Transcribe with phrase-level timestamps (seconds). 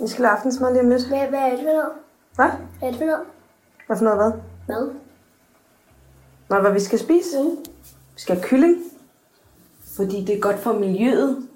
[0.00, 1.08] Vi skal lave aftensmad lige om lidt.
[1.08, 1.88] Hvad, hvad er det for noget?
[2.34, 2.50] Hvad?
[2.78, 3.24] Hvad er det for noget?
[3.86, 4.32] Hvad for noget hvad?
[4.68, 4.90] Mad.
[6.48, 7.42] Nå, hvad vi skal spise?
[7.42, 7.56] Mm.
[8.14, 8.76] Vi skal have kylling.
[9.96, 11.48] Fordi det er godt for miljøet.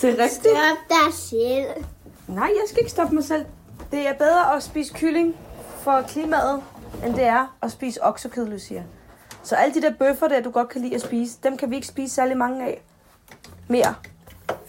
[0.00, 0.40] Det er rigtigt.
[0.40, 1.84] Stop dig selv.
[2.28, 3.44] Nej, jeg skal ikke stoppe mig selv.
[3.90, 5.36] Det er bedre at spise kylling
[5.80, 6.62] for klimaet,
[7.06, 8.84] end det er at spise oksekød, Lucia.
[9.42, 11.74] Så alle de der bøffer der, du godt kan lide at spise, dem kan vi
[11.74, 12.82] ikke spise særlig mange af
[13.68, 13.94] mere.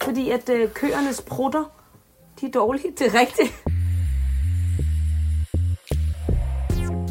[0.02, 1.64] Fordi at øh, køernes prutter,
[2.40, 2.92] de er dårlige.
[2.98, 3.64] Det er rigtigt.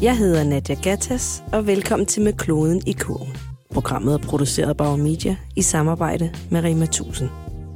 [0.02, 3.36] Jeg hedder Nadia Gattas, og velkommen til Med Kloden i Kurven.
[3.72, 7.28] Programmet er produceret af Bauer Media i samarbejde med Rema 1000.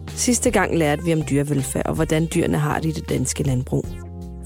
[0.08, 3.86] Sidste gang lærte vi om dyrevelfærd og hvordan dyrene har det i det danske landbrug.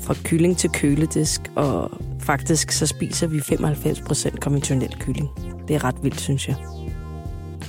[0.00, 1.90] Fra kylling til køledisk, og
[2.20, 5.28] faktisk så spiser vi 95% konventionel kylling.
[5.68, 6.56] Det er ret vildt, synes jeg.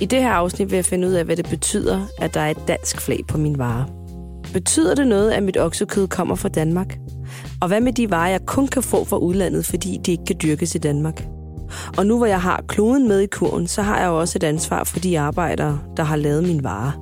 [0.00, 2.50] I det her afsnit vil jeg finde ud af, hvad det betyder, at der er
[2.50, 3.99] et dansk flag på min vare.
[4.52, 6.98] Betyder det noget, at mit oksekød kommer fra Danmark?
[7.60, 10.36] Og hvad med de varer, jeg kun kan få fra udlandet, fordi de ikke kan
[10.42, 11.24] dyrkes i Danmark?
[11.98, 14.44] Og nu hvor jeg har kloden med i kurven, så har jeg jo også et
[14.44, 16.92] ansvar for de arbejdere, der har lavet min vare.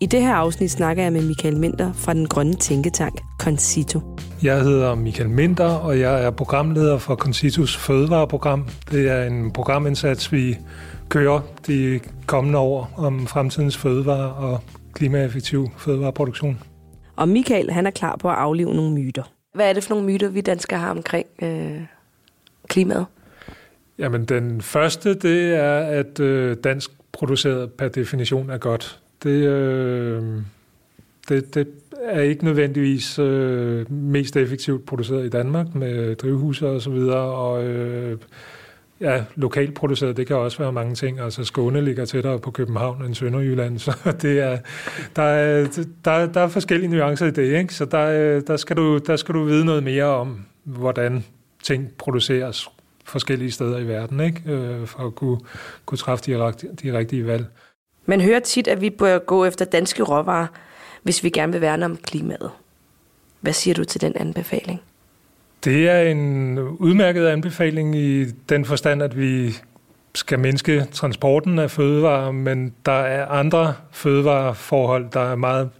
[0.00, 4.00] I det her afsnit snakker jeg med Michael Minter fra den grønne tænketank Concito.
[4.42, 8.68] Jeg hedder Michael Minter, og jeg er programleder for Concitos fødevareprogram.
[8.90, 10.58] Det er en programindsats, vi
[11.08, 14.60] kører de kommende år om fremtidens fødevare og
[14.94, 16.62] klimaeffektiv fødevareproduktion.
[17.16, 19.22] Og Michael, han er klar på at aflive nogle myter.
[19.54, 21.80] Hvad er det for nogle myter, vi danskere har omkring øh,
[22.68, 23.06] klimaet?
[23.98, 29.00] Jamen, den første, det er, at øh, dansk produceret per definition er godt.
[29.22, 30.22] Det, øh,
[31.28, 31.68] det, det
[32.02, 37.64] er ikke nødvendigvis øh, mest effektivt produceret i Danmark med drivhuse og så videre, og
[37.64, 38.18] øh,
[39.00, 41.20] ja, lokalt produceret, det kan også være mange ting.
[41.20, 44.58] Altså Skåne ligger tættere på København end Sønderjylland, så det er,
[45.16, 45.66] der, er,
[46.04, 47.74] der, der er forskellige nuancer i det, ikke?
[47.74, 51.24] så der, der, skal du, der skal du vide noget mere om, hvordan
[51.62, 52.68] ting produceres
[53.04, 54.42] forskellige steder i verden, ikke?
[54.46, 55.38] Øh, for at kunne,
[55.86, 56.52] kunne træffe de,
[56.82, 57.46] de rigtige valg.
[58.06, 60.46] Man hører tit, at vi bør gå efter danske råvarer,
[61.02, 62.50] hvis vi gerne vil værne om klimaet.
[63.40, 64.80] Hvad siger du til den anbefaling?
[65.64, 69.50] Det er en udmærket anbefaling i den forstand, at vi
[70.14, 75.70] skal mindske transporten af fødevarer, men der er andre fødevareforhold, der er meget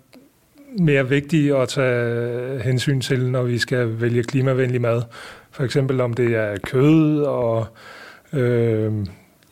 [0.79, 5.03] mere vigtige at tage hensyn til, når vi skal vælge klimavenlig mad.
[5.51, 7.67] For eksempel om det er kød og
[8.33, 8.93] øh,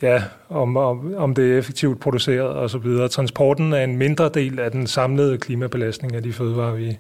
[0.03, 3.09] ja, om, om, om det er effektivt produceret og så videre.
[3.09, 6.99] Transporten er en mindre del af den samlede klimabelastning af de fødevarer, vi,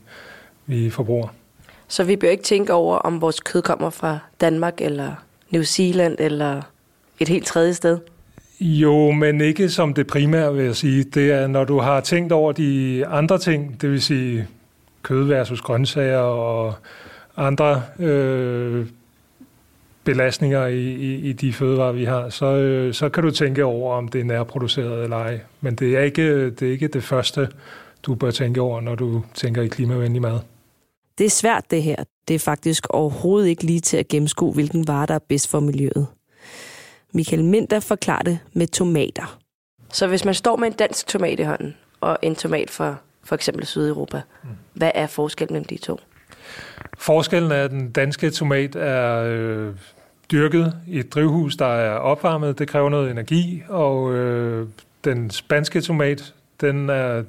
[0.66, 1.28] vi forbruger.
[1.92, 5.14] Så vi bør ikke tænke over, om vores kød kommer fra Danmark eller
[5.50, 6.62] New Zealand eller
[7.20, 7.98] et helt tredje sted?
[8.60, 11.04] Jo, men ikke som det primære, vil jeg sige.
[11.04, 14.48] Det er, når du har tænkt over de andre ting, det vil sige
[15.02, 16.74] kød versus grøntsager og
[17.36, 18.86] andre øh,
[20.04, 23.94] belastninger i, i, i de fødevarer, vi har, så, øh, så kan du tænke over,
[23.94, 25.40] om det er nærproduceret eller ej.
[25.60, 27.48] Men det er, ikke, det er ikke det første,
[28.02, 30.38] du bør tænke over, når du tænker i klimavenlig mad.
[31.18, 32.04] Det er svært det her.
[32.28, 35.60] Det er faktisk overhovedet ikke lige til at gennemskue, hvilken vare, der er bedst for
[35.60, 36.06] miljøet.
[37.12, 39.38] Michael Minter forklarer det med tomater.
[39.92, 43.34] Så hvis man står med en dansk tomat i hånden, og en tomat fra for
[43.34, 44.48] eksempel Sydeuropa, mm.
[44.74, 46.00] hvad er forskellen mellem de to?
[46.98, 49.74] Forskellen er, at den danske tomat er øh,
[50.32, 52.58] dyrket i et drivhus, der er opvarmet.
[52.58, 54.68] Det kræver noget energi, og øh,
[55.04, 57.24] den spanske tomat, den er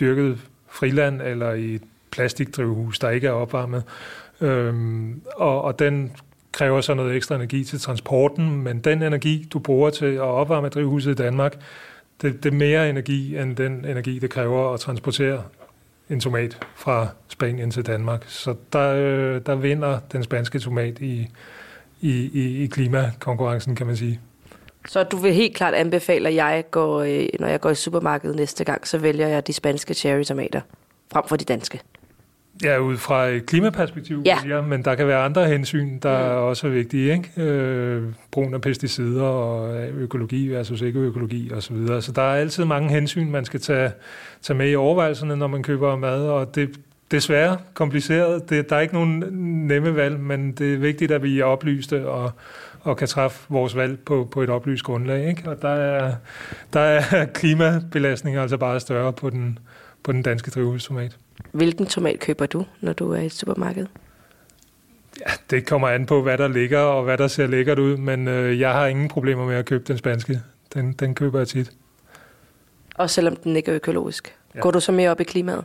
[0.00, 0.38] dyrket
[0.68, 1.82] friland eller i et
[2.18, 3.84] plastikdrivhus, der ikke er opvarmet.
[4.40, 6.12] Øhm, og, og den
[6.52, 10.68] kræver så noget ekstra energi til transporten, men den energi, du bruger til at opvarme
[10.68, 11.60] drivhuset i Danmark,
[12.22, 15.42] det, det er mere energi end den energi, det kræver at transportere
[16.10, 18.24] en tomat fra Spanien til Danmark.
[18.26, 21.28] Så der, øh, der vinder den spanske tomat i,
[22.00, 24.20] i, i, i klimakonkurrencen, kan man sige.
[24.88, 28.36] Så du vil helt klart anbefale, at jeg går, øh, når jeg går i supermarkedet
[28.36, 30.60] næste gang, så vælger jeg de spanske cherry-tomater
[31.12, 31.80] frem for de danske?
[32.62, 34.38] Ja, ud fra et klimaperspektiv, ja.
[34.48, 36.42] ja men der kan være andre hensyn, der mm.
[36.42, 37.12] også er vigtige.
[37.12, 37.42] Ikke?
[37.42, 41.60] Øh, brug af pesticider og økologi versus ikke økologi osv.
[41.60, 42.02] Så, videre.
[42.02, 43.90] så der er altid mange hensyn, man skal tage,
[44.42, 46.70] tage med i overvejelserne, når man køber mad, og det
[47.10, 48.50] desværre kompliceret.
[48.50, 49.24] Det, der er ikke nogen
[49.66, 52.32] nemme valg, men det er vigtigt, at vi er oplyste og,
[52.80, 55.28] og kan træffe vores valg på, på et oplyst grundlag.
[55.28, 55.50] Ikke?
[55.50, 56.14] Og der er,
[56.72, 59.58] der er klimabelastninger altså bare større på den,
[60.08, 61.16] på den danske drivhustomat.
[61.52, 63.86] Hvilken tomat køber du, når du er i et supermarked?
[65.20, 68.28] Ja, det kommer an på, hvad der ligger og hvad der ser lækkert ud, men
[68.28, 70.40] øh, jeg har ingen problemer med at købe den spanske.
[70.74, 71.72] Den, den køber jeg tit.
[72.94, 74.36] Og selvom den ikke er økologisk?
[74.54, 74.60] Ja.
[74.60, 75.64] Går du så mere op i klimaet?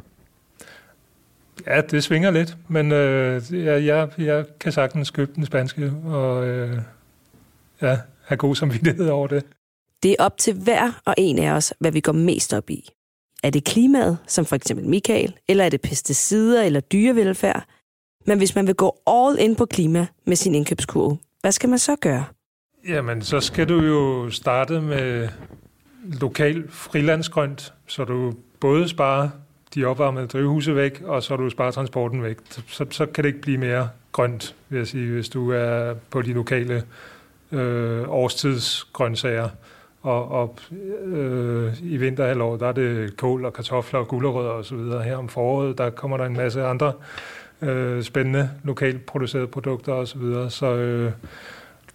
[1.68, 6.48] Ja, det svinger lidt, men øh, jeg, jeg, jeg kan sagtens købe den spanske og
[6.48, 6.78] øh,
[7.82, 9.46] ja, have god samvittighed over det.
[10.04, 12.90] Det er op til hver og en af os, hvad vi går mest op i.
[13.44, 17.66] Er det klimaet, som for eksempel Michael, eller er det pesticider eller dyrevelfærd?
[18.26, 21.80] Men hvis man vil gå all in på klima med sin indkøbskurve, hvad skal man
[21.80, 22.26] så gøre?
[22.88, 25.30] Jamen, så skal du jo starte med
[26.04, 29.30] lokal frilandsgrønt, så du både sparer
[29.76, 32.38] de opvarmede drivhuse væk, og så du sparer transporten væk.
[32.68, 36.22] Så, så kan det ikke blive mere grønt, vil jeg sige, hvis du er på
[36.22, 36.84] de lokale
[37.52, 39.50] øh, årstidsgrøntsager.
[40.04, 40.58] Og, og
[41.06, 45.04] øh, i vinterhalvåret, der er det kål og kartofler og gulerødder og så videre.
[45.04, 46.94] Her om foråret, der kommer der en masse andre
[47.62, 50.50] øh, spændende lokalt producerede produkter og så videre.
[50.50, 51.12] Så øh,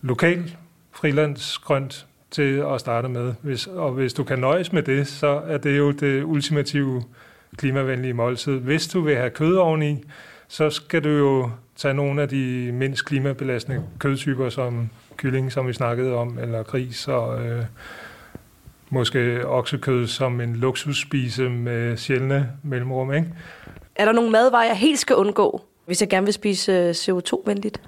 [0.02, 0.56] lokal
[0.92, 3.34] frilandsgrønt til at starte med.
[3.42, 7.02] Hvis, og hvis du kan nøjes med det, så er det jo det ultimative
[7.56, 8.58] klimavenlige måltid.
[8.58, 10.04] Hvis du vil have kød oveni,
[10.48, 15.72] så skal du jo tage nogle af de mindst klimabelastende kødtyper, som kylling, som vi
[15.72, 17.64] snakkede om, eller gris, og øh,
[18.90, 23.12] måske oksekød som en luksusspise med sjældne mellemrum.
[23.12, 23.28] Ikke?
[23.96, 27.80] Er der nogle madvarer, jeg helt skal undgå, hvis jeg gerne vil spise øh, CO2-venligt?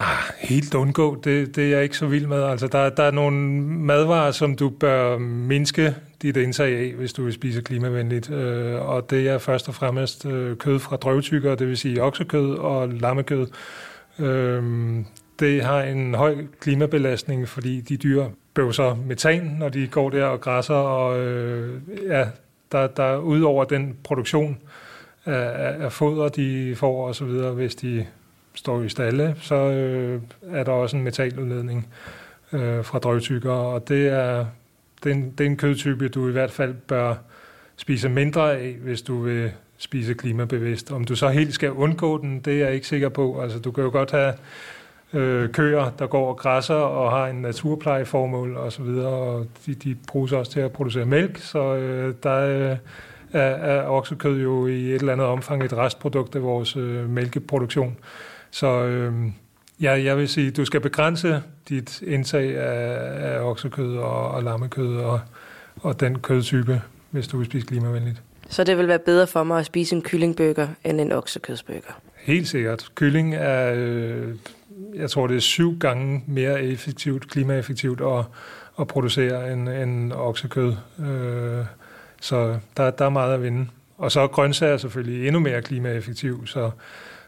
[0.00, 2.42] Ah, helt undgå, det, det er jeg ikke så vild med.
[2.42, 7.24] Altså, der, der er nogle madvarer, som du bør mindske dit indtag af, hvis du
[7.24, 8.30] vil spise klimavenligt.
[8.30, 12.54] Øh, og det er først og fremmest øh, kød fra drøvtykker, det vil sige oksekød
[12.54, 13.46] og lammekød.
[14.18, 14.62] Øh,
[15.40, 18.24] det har en høj klimabelastning, fordi de dyr
[18.54, 22.26] bøvser metan, når de går der og græsser, og øh, ja,
[22.72, 24.58] der, der ud over den produktion
[25.24, 28.06] af, af foder, de får osv., hvis de
[28.54, 30.20] står i stalle, så øh,
[30.50, 31.88] er der også en metaludledning
[32.52, 34.46] øh, fra drøvtykker, og det er,
[35.04, 37.14] det, er en, det er en kødtype, du i hvert fald bør
[37.76, 40.92] spise mindre af, hvis du vil spise klimabevidst.
[40.92, 43.40] Om du så helt skal undgå den, det er jeg ikke sikker på.
[43.40, 44.34] Altså, du kan jo godt have
[45.12, 49.74] øh, køer, der går og græsser og har en naturplejeformål og så videre, og de,
[49.74, 52.76] de bruges også til at producere mælk, så øh, der er,
[53.32, 57.96] er, er oksekød jo i et eller andet omfang et restprodukt af vores øh, mælkeproduktion.
[58.50, 59.14] Så øh,
[59.80, 64.96] ja, jeg vil sige, du skal begrænse dit indtag af, af oksekød og, og lammekød
[64.96, 65.20] og,
[65.76, 68.22] og den kødtype, hvis du vil spise klimavenligt.
[68.48, 72.00] Så det vil være bedre for mig at spise en kyllingbøger end en oksekødsbøger?
[72.16, 72.88] Helt sikkert.
[72.94, 74.34] Kylling er, øh,
[74.98, 78.24] jeg tror det er syv gange mere effektivt, klimaeffektivt at,
[78.80, 80.74] at producere end, end oksekød.
[80.98, 81.64] Øh,
[82.20, 83.68] så der, der er meget at vinde.
[83.98, 86.70] Og så er grøntsager selvfølgelig endnu mere klimaeffektivt, så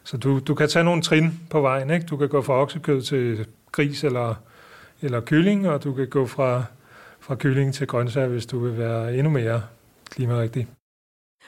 [0.04, 1.90] så du, du kan tage nogle trin på vejen.
[1.90, 2.06] Ikke?
[2.06, 4.34] Du kan gå fra oksekød til gris eller,
[5.02, 6.64] eller kylling, og du kan gå fra,
[7.20, 9.62] fra kylling til grøntsager, hvis du vil være endnu mere
[10.10, 10.68] klimarigtig.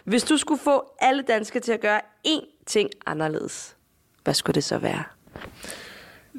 [0.05, 3.77] Hvis du skulle få alle danskere til at gøre én ting anderledes,
[4.25, 5.05] hvad skulle det så være?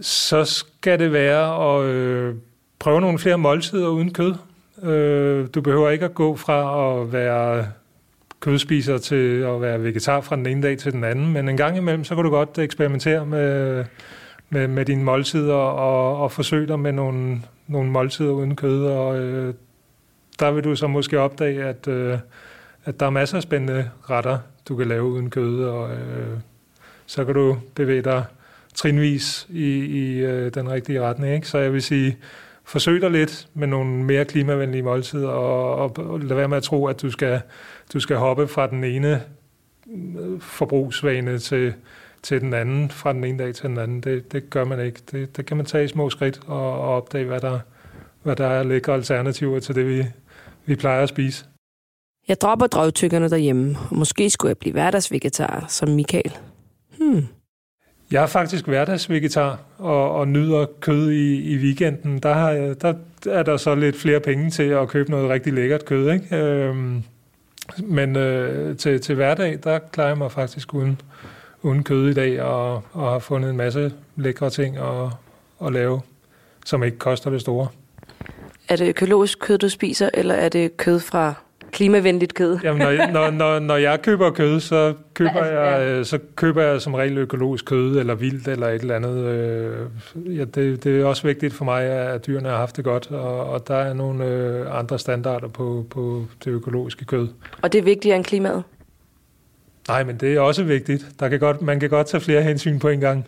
[0.01, 2.35] Så skal det være at øh,
[2.79, 4.35] prøve nogle flere måltider uden kød.
[4.83, 7.67] Øh, du behøver ikke at gå fra at være
[8.39, 11.77] kødspiser til at være vegetar fra den ene dag til den anden, men en gang
[11.77, 13.85] imellem, så kan du godt eksperimentere med,
[14.49, 19.19] med, med dine måltider og, og forsøge dig med nogle, nogle måltider uden kød, og
[19.19, 19.53] øh,
[20.39, 22.17] der vil du så måske opdage, at, øh,
[22.85, 24.37] at der er masser af spændende retter,
[24.67, 26.37] du kan lave uden kød, og øh,
[27.05, 28.23] så kan du bevæge dig
[28.75, 31.35] trinvis i, i øh, den rigtige retning.
[31.35, 31.47] Ikke?
[31.47, 32.17] Så jeg vil sige,
[32.63, 36.63] forsøg dig lidt med nogle mere klimavenlige måltider, og, og, og lad være med at
[36.63, 37.41] tro, at du skal
[37.93, 39.23] du skal hoppe fra den ene
[40.19, 41.73] øh, forbrugsvane til,
[42.23, 44.01] til den anden, fra den ene dag til den anden.
[44.01, 44.99] Det, det gør man ikke.
[45.11, 47.59] Det, det kan man tage i små skridt og, og opdage, hvad der,
[48.23, 50.05] hvad der er lækre alternativer til det, vi,
[50.65, 51.45] vi plejer at spise.
[52.27, 56.37] Jeg dropper drøvtykkerne derhjemme, og måske skulle jeg blive hverdagsvegetar som Michael.
[56.97, 57.27] Hmm.
[58.13, 62.19] Jeg er faktisk hverdagsvegetar og, og nyder kød i, i weekenden.
[62.19, 62.51] Der, har,
[62.81, 62.93] der
[63.31, 66.11] er der så lidt flere penge til at købe noget rigtig lækkert kød.
[66.11, 66.35] Ikke?
[66.35, 67.03] Øhm,
[67.83, 71.01] men øh, til, til hverdag, der klarer jeg mig faktisk uden,
[71.61, 75.09] uden kød i dag, og, og har fundet en masse lækre ting at,
[75.65, 76.01] at lave,
[76.65, 77.67] som ikke koster det store.
[78.69, 81.33] Er det økologisk kød, du spiser, eller er det kød fra
[81.73, 82.59] klimavenligt kød?
[82.63, 86.63] Jamen, når, når, når, når jeg køber kød, så køber, altså, jeg, øh, så køber
[86.63, 89.17] jeg som regel økologisk kød, eller vildt, eller et eller andet.
[89.17, 93.11] Øh, ja, det, det er også vigtigt for mig, at dyrene har haft det godt,
[93.11, 97.27] og, og der er nogle øh, andre standarder på, på det økologiske kød.
[97.61, 98.63] Og det er vigtigere end klimaet?
[99.87, 101.05] Nej, men det er også vigtigt.
[101.19, 103.25] Der kan godt, man kan godt tage flere hensyn på en gang.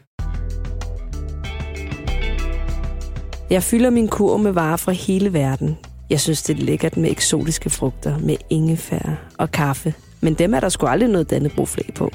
[3.50, 5.78] Jeg fylder min kur med varer fra hele verden.
[6.10, 9.94] Jeg synes, det er lækkert med eksotiske frugter, med ingefær og kaffe.
[10.22, 12.12] Men dem er der sgu aldrig noget Dannebro-flag på.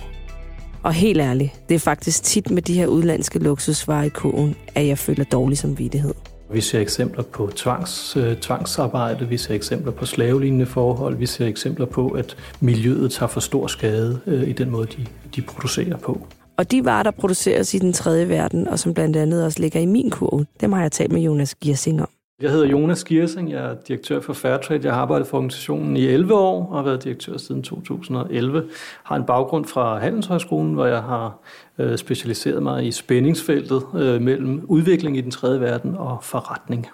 [0.83, 4.87] Og helt ærligt, det er faktisk tit med de her udlandske luksusvarer i kogen, at
[4.87, 6.15] jeg føler dårlig samvittighed.
[6.53, 11.47] Vi ser eksempler på tvangs, øh, tvangsarbejde, vi ser eksempler på slavelignende forhold, vi ser
[11.47, 15.07] eksempler på, at miljøet tager for stor skade øh, i den måde, de,
[15.37, 16.27] de producerer på.
[16.59, 19.81] Og de varer, der produceres i den tredje verden, og som blandt andet også ligger
[19.81, 22.09] i min kurve, dem har jeg talt med Jonas Giersing om.
[22.41, 24.81] Jeg hedder Jonas Giersing, jeg er direktør for Fairtrade.
[24.85, 28.69] Jeg har arbejdet for organisationen i 11 år og har været direktør siden 2011.
[29.03, 31.39] Har en baggrund fra Handelshøjskolen, hvor jeg har
[31.79, 36.87] øh, specialiseret mig i spændingsfeltet øh, mellem udvikling i den tredje verden og forretning.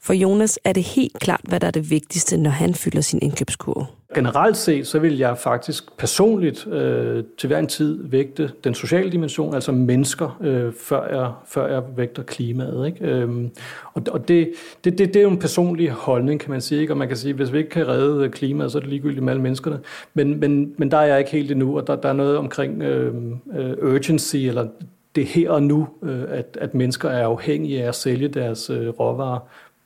[0.00, 3.18] For Jonas er det helt klart, hvad der er det vigtigste, når han fylder sin
[3.22, 3.86] indkøbskurve.
[4.14, 9.12] Generelt set, så vil jeg faktisk personligt øh, til hver en tid vægte den sociale
[9.12, 12.86] dimension, altså mennesker, øh, før, jeg, før jeg vægter klimaet.
[12.86, 13.04] Ikke?
[13.04, 13.50] Øhm,
[13.94, 14.52] og og det,
[14.84, 16.80] det, det, det er jo en personlig holdning, kan man sige.
[16.80, 16.92] Ikke?
[16.92, 19.24] Og man kan sige, at hvis vi ikke kan redde klimaet, så er det ligegyldigt
[19.24, 19.80] med alle menneskerne.
[20.14, 22.82] Men, men, men der er jeg ikke helt endnu, og der, der er noget omkring
[22.82, 23.14] øh,
[23.58, 24.66] øh urgency, eller
[25.16, 28.88] det her og nu, øh, at, at mennesker er afhængige af at sælge deres øh,
[28.88, 29.38] råvarer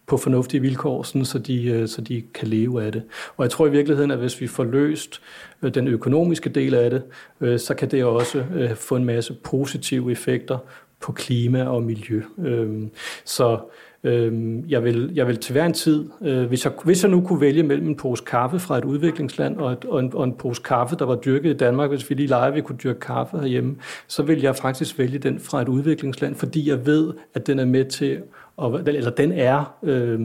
[0.06, 3.02] på fornuftige vilkår, sådan, så, de, øh, så de kan leve af det.
[3.36, 5.20] Og jeg tror i virkeligheden, at hvis vi får løst
[5.62, 7.02] øh, den økonomiske del af det,
[7.40, 8.44] øh, så kan det også
[8.74, 10.58] få en masse positive effekter
[11.00, 12.22] på klima og miljø.
[12.38, 12.90] Øhm,
[13.24, 13.58] så
[14.06, 17.20] Øhm, jeg vil, jeg vil til hver en tid, øh, hvis jeg, hvis jeg nu
[17.20, 20.32] kunne vælge mellem en pose kaffe fra et udviklingsland og, et, og, en, og en
[20.32, 23.38] pose kaffe, der var dyrket i Danmark, hvis vi lige leger, vi kunne dyrke kaffe
[23.38, 27.58] herhjemme, så vil jeg faktisk vælge den fra et udviklingsland, fordi jeg ved, at den
[27.58, 28.22] er med til
[28.62, 30.20] at, eller den er, øh,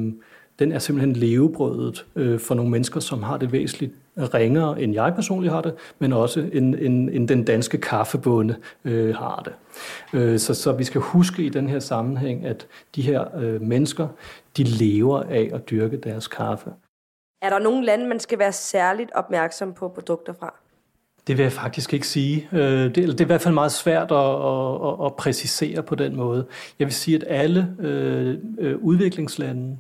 [0.60, 5.14] den er simpelthen levebrødet øh, for nogle mennesker, som har det væsentligt ringere, end jeg
[5.16, 9.54] personligt har det, men også end, end, end den danske kaffebonde øh, har det.
[10.20, 14.08] Øh, så, så vi skal huske i den her sammenhæng, at de her øh, mennesker,
[14.58, 16.70] de lever af at dyrke deres kaffe.
[17.42, 20.54] Er der nogle lande, man skal være særligt opmærksom på produkter fra?
[21.28, 22.50] Det vil jeg faktisk ikke sige.
[22.52, 26.16] Øh, det, det er i hvert fald meget svært at, at, at præcisere på den
[26.16, 26.46] måde.
[26.80, 29.78] Jeg vil sige, at alle øh, øh, udviklingslande,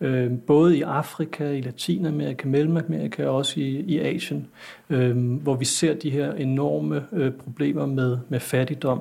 [0.00, 4.46] øh, både i Afrika, i Latinamerika, Mellemamerika og også i, i Asien,
[4.90, 9.00] øh, hvor vi ser de her enorme øh, problemer med, med fattigdom,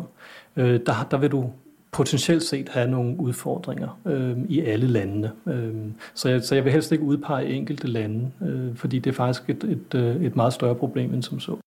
[0.56, 1.52] øh, der, der vil du
[1.92, 5.32] potentielt set have nogle udfordringer øh, i alle landene.
[5.48, 5.76] Øh,
[6.14, 9.50] så, jeg, så jeg vil helst ikke udpege enkelte lande, øh, fordi det er faktisk
[9.50, 11.58] et, et, øh, et meget større problem end som så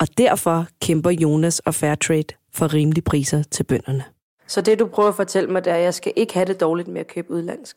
[0.00, 4.04] og derfor kæmper Jonas og Fairtrade for rimelige priser til bønderne.
[4.46, 6.60] Så det, du prøver at fortælle mig, det er, at jeg skal ikke have det
[6.60, 7.76] dårligt med at købe udlandsk?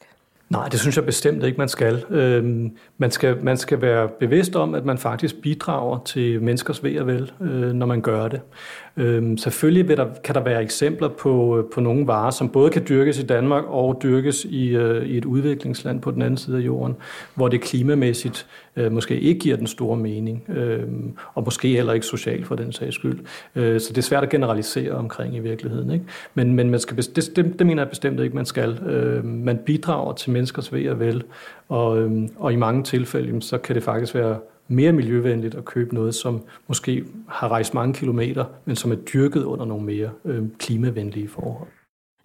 [0.51, 2.05] Nej, det synes jeg bestemt ikke, man skal.
[2.09, 3.43] Øhm, man skal.
[3.43, 7.73] Man skal være bevidst om, at man faktisk bidrager til menneskers ved og vel, øh,
[7.73, 8.41] når man gør det.
[8.97, 12.69] Øhm, selvfølgelig vil der, kan der være eksempler på, øh, på nogle varer, som både
[12.69, 16.57] kan dyrkes i Danmark og dyrkes i, øh, i et udviklingsland på den anden side
[16.57, 16.95] af jorden,
[17.35, 20.83] hvor det klimamæssigt øh, måske ikke giver den store mening, øh,
[21.33, 23.19] og måske heller ikke socialt for den sags skyld.
[23.55, 25.91] Øh, så det er svært at generalisere omkring i virkeligheden.
[25.91, 26.05] Ikke?
[26.33, 28.79] Men, men man skal, det, det, det mener jeg bestemt ikke, man skal.
[28.85, 31.23] Øh, man bidrager til menneskers ved og vel,
[31.69, 34.37] og, øh, og i mange tilfælde, så kan det faktisk være
[34.71, 39.43] mere miljøvenligt at købe noget, som måske har rejst mange kilometer, men som er dyrket
[39.43, 41.69] under nogle mere øh, klimavenlige forhold.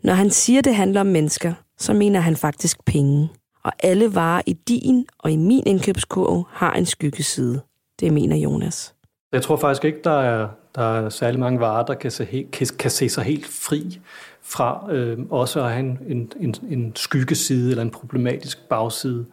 [0.03, 3.29] Når han siger, det handler om mennesker, så mener han faktisk penge.
[3.65, 7.61] Og alle varer i din og i min indkøbskurve har en skyggeside.
[8.01, 8.95] Det mener Jonas.
[9.33, 12.51] Jeg tror faktisk ikke, der er, der er særlig mange varer, der kan se, helt,
[12.51, 14.01] kan, kan se sig helt fri
[14.49, 19.25] fra øh, også at have en, en, en, en skyggeside eller en problematisk bagside.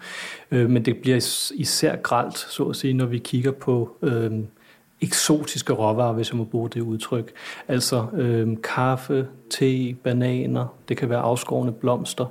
[0.51, 1.17] Øh, men det bliver
[1.55, 4.31] især gralt, så at sige, når vi kigger på øh,
[5.01, 7.31] eksotiske råvarer, hvis jeg må bruge det udtryk.
[7.67, 12.25] Altså øh, kaffe, te, bananer, det kan være afskårne blomster,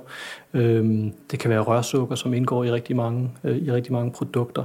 [0.53, 4.63] øh, det kan være rørsukker, som indgår i rigtig mange, øh, i rigtig mange produkter.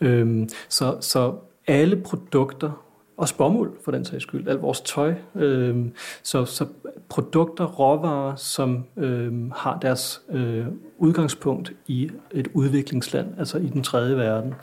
[0.00, 1.34] Øh, så, så
[1.66, 2.70] alle produkter,
[3.16, 5.14] og bomuld for den sags skyld, alt vores tøj.
[5.34, 5.86] Øh,
[6.22, 6.66] så, så
[7.08, 10.66] produkter, råvarer, som øh, har deres øh,
[10.98, 14.54] udgangspunkt i et udviklingsland, altså i den tredje verden,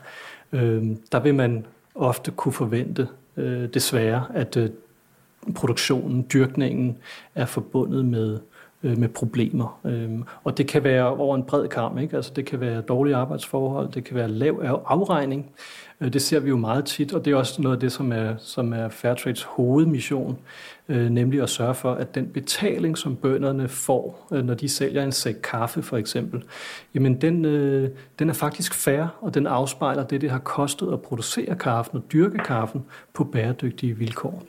[0.51, 1.65] øh, der vil man
[1.95, 4.69] ofte kunne forvente øh, desværre, at øh,
[5.55, 6.97] produktionen, dyrkningen
[7.35, 8.39] er forbundet med
[8.83, 9.79] øh, med problemer.
[9.85, 11.99] Øhm, og det kan være over en bred kamp.
[11.99, 12.15] ikke?
[12.15, 15.51] Altså det kan være dårlige arbejdsforhold, det kan være lav afregning.
[16.01, 18.11] Øh, det ser vi jo meget tit, og det er også noget af det, som
[18.11, 20.37] er, som er Fairtrades hovedmission,
[20.89, 25.03] øh, nemlig at sørge for, at den betaling, som bønderne får, øh, når de sælger
[25.03, 26.43] en sæk kaffe for eksempel,
[26.93, 27.43] jamen den,
[28.19, 32.03] den er faktisk fair, og den afspejler det, det har kostet at producere kaffen og
[32.13, 34.43] dyrke kaffen på bæredygtige vilkår.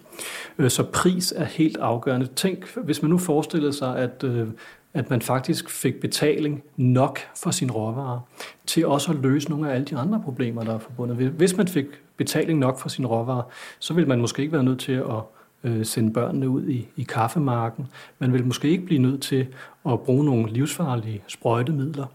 [0.69, 2.26] Så pris er helt afgørende.
[2.26, 4.25] Tænk, hvis man nu forestillede sig, at
[4.94, 8.20] at man faktisk fik betaling nok for sin råvarer
[8.66, 11.16] til også at løse nogle af alle de andre problemer, der er forbundet.
[11.16, 13.42] Hvis man fik betaling nok for sin råvarer,
[13.78, 15.23] så ville man måske ikke være nødt til at
[15.64, 17.87] øh, sende børnene ud i, i kaffemarken.
[18.18, 19.47] Man vil måske ikke blive nødt til
[19.88, 22.06] at bruge nogle livsfarlige sprøjtemidler.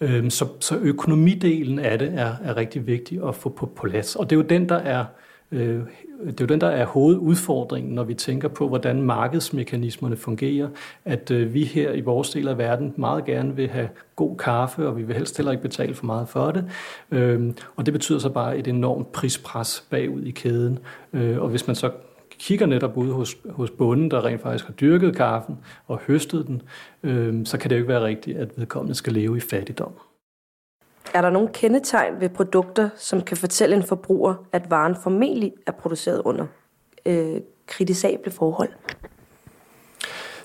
[0.00, 4.16] Øhm, så, så økonomidelen af det er, er rigtig vigtig at få på plads.
[4.16, 5.06] Og det er jo den, der er øh,
[5.52, 5.80] Øh,
[6.26, 10.68] det er jo den, der er hovedudfordringen, når vi tænker på, hvordan markedsmekanismerne fungerer,
[11.04, 14.86] at øh, vi her i vores del af verden meget gerne vil have god kaffe,
[14.88, 16.64] og vi vil helst heller ikke betale for meget for det.
[17.10, 20.78] Øh, og det betyder så bare et enormt prispres bagud i kæden.
[21.12, 21.90] Og hvis man så
[22.38, 26.62] kigger netop ud hos, hos bunden, der rent faktisk har dyrket kaffen og høstet den,
[27.02, 29.92] øh, så kan det jo ikke være rigtigt, at vedkommende skal leve i fattigdom.
[31.16, 35.72] Er der nogle kendetegn ved produkter, som kan fortælle en forbruger, at varen formentlig er
[35.72, 36.46] produceret under
[37.06, 38.68] øh, kritisable forhold?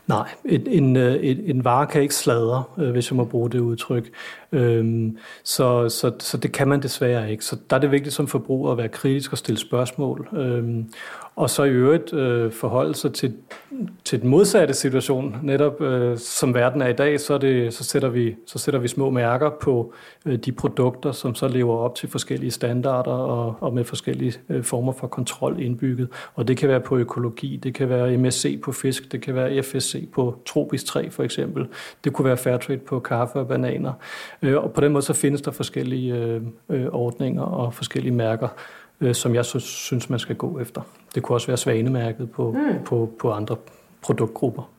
[0.07, 3.49] Nej, en, en, øh, en, en vare kan ikke sladre, øh, hvis jeg må bruge
[3.49, 4.13] det udtryk.
[4.51, 7.45] Øhm, så, så, så det kan man desværre ikke.
[7.45, 10.27] Så der er det vigtigt som forbruger at være kritisk og stille spørgsmål.
[10.33, 10.87] Øhm,
[11.35, 13.33] og så i øvrigt øh, forholde sig til,
[14.05, 15.35] til den modsatte situation.
[15.43, 18.87] Netop øh, som verden er i dag, så, det, så, sætter vi, så sætter vi
[18.87, 19.93] små mærker på
[20.25, 24.63] øh, de produkter, som så lever op til forskellige standarder og, og med forskellige øh,
[24.63, 26.07] former for kontrol indbygget.
[26.35, 29.63] Og det kan være på økologi, det kan være MSC på fisk, det kan være
[29.63, 31.67] FSC på tropisk træ for eksempel.
[32.03, 33.93] Det kunne være Fairtrade på kaffe og bananer.
[34.41, 38.47] Øh, og på den måde så findes der forskellige øh, øh, ordninger og forskellige mærker,
[39.01, 40.81] øh, som jeg så synes, man skal gå efter.
[41.15, 42.83] Det kunne også være svanemærket på, mm.
[42.85, 43.55] på, på andre
[44.01, 44.69] produktgrupper.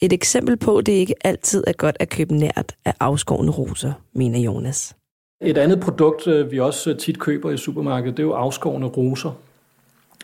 [0.00, 3.92] Et eksempel på, at det ikke altid er godt at købe nært af afskårende roser,
[4.12, 4.96] mener Jonas.
[5.40, 9.30] Et andet produkt, vi også tit køber i supermarkedet, det er jo afskårende roser.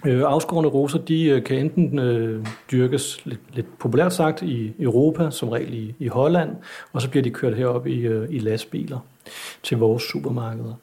[0.04, 5.30] Øh, afskårende roser de øh, kan enten øh, dyrkes lidt, lidt populært sagt i Europa,
[5.30, 6.50] som regel i, i Holland,
[6.92, 8.98] og så bliver de kørt herop i, øh, i lastbiler
[9.62, 10.74] til vores supermarkeder.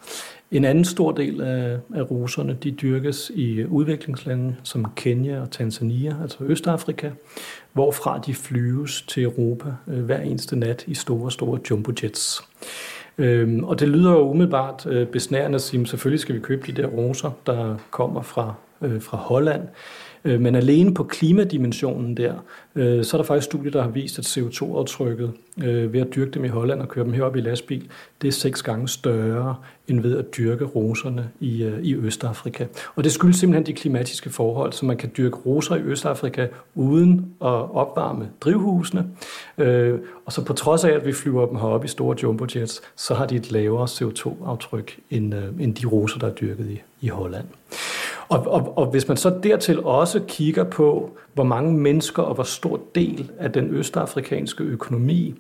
[0.52, 6.16] En anden stor del af, af roserne, de dyrkes i udviklingslande som Kenya og Tanzania,
[6.22, 7.10] altså Østafrika,
[7.74, 12.42] hvorfra de flyves til Europa øh, hver eneste nat i store, store jumbojets.
[13.18, 16.72] Øhm, og det lyder jo umiddelbart øh, besnærende at sige, at selvfølgelig skal vi købe
[16.72, 19.62] de der roser, der kommer fra, øh, fra Holland.
[20.26, 22.34] Øh, men alene på klimadimensionen der,
[22.76, 25.32] øh, så er der faktisk studier, der har vist, at CO2-aftrykket
[25.64, 27.90] øh, ved at dyrke dem i Holland og køre dem herop i lastbil,
[28.22, 29.56] det er seks gange større
[29.88, 32.66] end ved at dyrke roserne i, øh, i Østafrika.
[32.96, 37.14] Og det skyldes simpelthen de klimatiske forhold, så man kan dyrke roser i Østafrika uden
[37.42, 39.08] at opvarme drivhusene.
[39.58, 43.14] Øh, og så på trods af, at vi flyver dem herop i store jumbojets, så
[43.14, 47.08] har de et lavere CO2-aftryk end, øh, end de roser, der er dyrket i, i
[47.08, 47.46] Holland.
[48.30, 52.44] Og, og, og hvis man så dertil også kigger på, hvor mange mennesker og hvor
[52.44, 55.36] stor del af den østafrikanske økonomi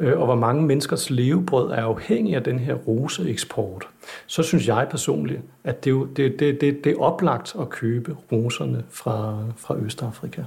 [0.00, 3.88] øh, og hvor mange menneskers levebrød er afhængig af den her roseeksport,
[4.26, 8.84] så synes jeg personligt, at det, det, det, det, det er oplagt at købe roserne
[8.90, 10.42] fra, fra Østafrika.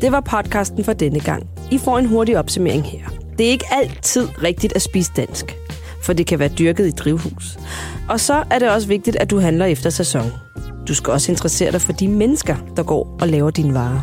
[0.00, 1.50] Det var podcasten for denne gang.
[1.72, 3.17] I får en hurtig opsummering her.
[3.38, 5.56] Det er ikke altid rigtigt at spise dansk
[6.08, 7.58] for det kan være dyrket i drivhus.
[8.08, 10.32] Og så er det også vigtigt, at du handler efter sæson.
[10.88, 14.00] Du skal også interessere dig for de mennesker, der går og laver dine varer.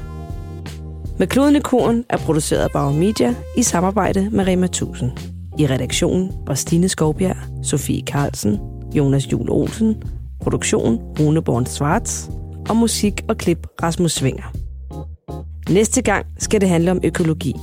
[1.19, 5.12] Med kloden i kuren er produceret af Bauer Media i samarbejde med Rema 1000.
[5.60, 8.60] I redaktionen var Stine Skovbjerg, Sofie Carlsen,
[8.93, 9.95] Jonas Jul Olsen,
[10.41, 12.30] produktion Rune Born Svarts
[12.69, 14.54] og musik og klip Rasmus Svinger.
[15.69, 17.56] Næste gang skal det handle om økologi.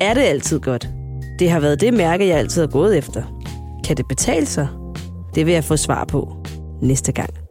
[0.00, 0.88] Er det altid godt?
[1.38, 3.22] Det har været det mærke, jeg altid har gået efter.
[3.84, 4.68] Kan det betale sig?
[5.34, 6.36] Det vil jeg få svar på
[6.82, 7.43] næste gang.